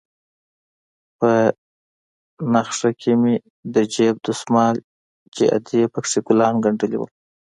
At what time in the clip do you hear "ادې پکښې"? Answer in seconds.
5.57-6.19